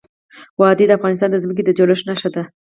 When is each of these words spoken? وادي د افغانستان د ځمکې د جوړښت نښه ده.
وادي 0.59 0.85
د 0.87 0.91
افغانستان 0.97 1.29
د 1.31 1.37
ځمکې 1.43 1.63
د 1.65 1.69
جوړښت 1.77 2.05
نښه 2.09 2.29
ده. 2.35 2.43